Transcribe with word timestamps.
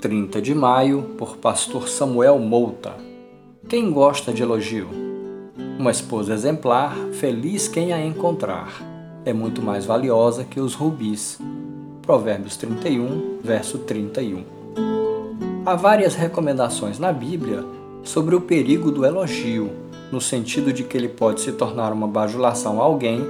30 0.00 0.40
de 0.40 0.54
maio, 0.54 1.02
por 1.18 1.36
Pastor 1.36 1.88
Samuel 1.88 2.38
Mouta. 2.38 2.94
Quem 3.68 3.92
gosta 3.92 4.32
de 4.32 4.42
elogio? 4.42 4.88
Uma 5.78 5.90
esposa 5.90 6.32
exemplar, 6.32 6.96
feliz 7.12 7.68
quem 7.68 7.92
a 7.92 8.04
encontrar, 8.04 8.90
é 9.24 9.32
muito 9.32 9.60
mais 9.60 9.84
valiosa 9.84 10.44
que 10.44 10.58
os 10.58 10.74
rubis. 10.74 11.38
Provérbios 12.02 12.56
31, 12.56 13.38
verso 13.42 13.78
31. 13.78 14.44
Há 15.66 15.74
várias 15.76 16.14
recomendações 16.14 16.98
na 16.98 17.12
Bíblia 17.12 17.64
sobre 18.02 18.34
o 18.34 18.40
perigo 18.40 18.90
do 18.90 19.04
elogio, 19.04 19.70
no 20.10 20.20
sentido 20.20 20.72
de 20.72 20.82
que 20.82 20.96
ele 20.96 21.08
pode 21.08 21.42
se 21.42 21.52
tornar 21.52 21.92
uma 21.92 22.08
bajulação 22.08 22.80
a 22.80 22.84
alguém, 22.84 23.20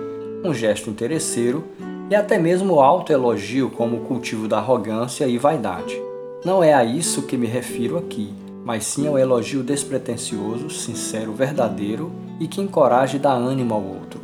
um 0.45 0.55
gesto 0.55 0.89
interesseiro 0.89 1.65
e 2.11 2.15
até 2.15 2.39
mesmo 2.39 2.81
autoelogio 2.81 3.71
como 3.71 3.99
o 3.99 4.01
cultivo 4.01 4.49
da 4.49 4.59
arrogância 4.59 5.27
e 5.29 5.39
vaidade. 5.39 5.97
Não 6.45 6.63
é 6.63 6.75
a 6.75 6.85
isso 6.85 7.23
que 7.23 7.37
me 7.37 7.47
refiro 7.47 7.97
aqui, 7.97 8.35
mas 8.65 8.85
sim 8.85 9.07
ao 9.07 9.17
elogio 9.17 9.63
despretensioso, 9.63 10.69
sincero, 10.69 11.33
verdadeiro 11.33 12.11
e 12.41 12.49
que 12.49 12.61
encoraje 12.61 13.17
e 13.17 13.21
dá 13.21 13.33
ânimo 13.33 13.75
ao 13.75 13.83
outro. 13.83 14.21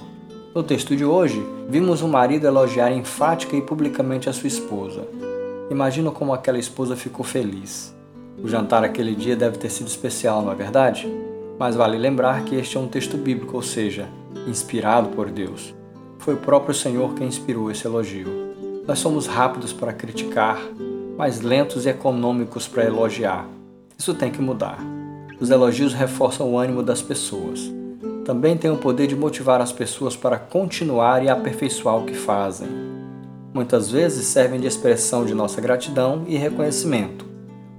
No 0.52 0.62
texto 0.62 0.96
de 0.96 1.04
hoje, 1.04 1.40
vimos 1.68 2.02
um 2.02 2.08
marido 2.08 2.46
elogiar 2.46 2.90
enfática 2.90 3.54
e 3.54 3.62
publicamente 3.62 4.28
a 4.28 4.32
sua 4.32 4.48
esposa. 4.48 5.06
Imagino 5.70 6.10
como 6.10 6.32
aquela 6.32 6.58
esposa 6.58 6.96
ficou 6.96 7.24
feliz. 7.24 7.94
O 8.42 8.48
jantar 8.48 8.82
aquele 8.82 9.14
dia 9.14 9.36
deve 9.36 9.58
ter 9.58 9.70
sido 9.70 9.86
especial, 9.86 10.42
não 10.42 10.52
é 10.52 10.54
verdade? 10.54 11.06
Mas 11.58 11.76
vale 11.76 11.96
lembrar 11.96 12.44
que 12.44 12.56
este 12.56 12.76
é 12.76 12.80
um 12.80 12.88
texto 12.88 13.16
bíblico, 13.16 13.56
ou 13.56 13.62
seja, 13.62 14.08
inspirado 14.46 15.10
por 15.10 15.30
Deus. 15.30 15.74
Foi 16.18 16.34
o 16.34 16.38
próprio 16.38 16.74
Senhor 16.74 17.14
quem 17.14 17.26
inspirou 17.26 17.70
esse 17.70 17.86
elogio. 17.86 18.28
Nós 18.86 18.98
somos 18.98 19.26
rápidos 19.26 19.72
para 19.72 19.92
criticar, 19.92 20.60
mas 21.16 21.40
lentos 21.40 21.86
e 21.86 21.88
econômicos 21.88 22.68
para 22.68 22.84
elogiar. 22.84 23.46
Isso 23.98 24.14
tem 24.14 24.30
que 24.30 24.40
mudar. 24.40 24.78
Os 25.40 25.50
elogios 25.50 25.92
reforçam 25.92 26.50
o 26.50 26.58
ânimo 26.58 26.82
das 26.82 27.02
pessoas. 27.02 27.72
Também 28.24 28.56
têm 28.56 28.70
o 28.70 28.76
poder 28.76 29.06
de 29.06 29.16
motivar 29.16 29.60
as 29.60 29.72
pessoas 29.72 30.16
para 30.16 30.38
continuar 30.38 31.22
e 31.22 31.28
aperfeiçoar 31.28 31.96
o 31.98 32.04
que 32.04 32.14
fazem. 32.14 32.68
Muitas 33.54 33.90
vezes 33.90 34.26
servem 34.26 34.60
de 34.60 34.66
expressão 34.66 35.24
de 35.24 35.34
nossa 35.34 35.60
gratidão 35.60 36.24
e 36.26 36.36
reconhecimento. 36.36 37.24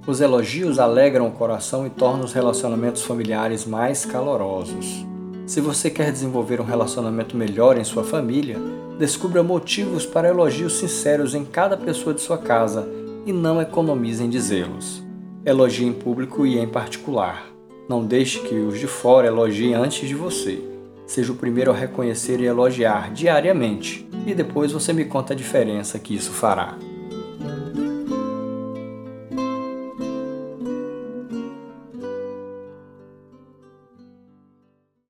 Os 0.06 0.20
elogios 0.20 0.78
alegram 0.78 1.28
o 1.28 1.32
coração 1.32 1.86
e 1.86 1.90
tornam 1.90 2.24
os 2.24 2.32
relacionamentos 2.32 3.02
familiares 3.02 3.66
mais 3.66 4.06
calorosos. 4.06 5.06
Se 5.48 5.62
você 5.62 5.88
quer 5.88 6.12
desenvolver 6.12 6.60
um 6.60 6.64
relacionamento 6.64 7.34
melhor 7.34 7.78
em 7.78 7.82
sua 7.82 8.04
família, 8.04 8.58
descubra 8.98 9.42
motivos 9.42 10.04
para 10.04 10.28
elogios 10.28 10.74
sinceros 10.74 11.34
em 11.34 11.42
cada 11.42 11.74
pessoa 11.74 12.12
de 12.12 12.20
sua 12.20 12.36
casa 12.36 12.86
e 13.24 13.32
não 13.32 13.58
economize 13.58 14.22
em 14.22 14.28
dizê-los. 14.28 15.02
Elogie 15.46 15.86
em 15.86 15.92
público 15.94 16.44
e 16.44 16.58
em 16.58 16.68
particular. 16.68 17.46
Não 17.88 18.04
deixe 18.04 18.40
que 18.40 18.56
os 18.56 18.78
de 18.78 18.86
fora 18.86 19.28
elogiem 19.28 19.72
antes 19.72 20.06
de 20.06 20.14
você. 20.14 20.62
Seja 21.06 21.32
o 21.32 21.36
primeiro 21.36 21.70
a 21.70 21.74
reconhecer 21.74 22.38
e 22.40 22.44
elogiar 22.44 23.10
diariamente, 23.10 24.06
e 24.26 24.34
depois 24.34 24.70
você 24.70 24.92
me 24.92 25.06
conta 25.06 25.32
a 25.32 25.36
diferença 25.36 25.98
que 25.98 26.14
isso 26.14 26.30
fará. 26.30 26.76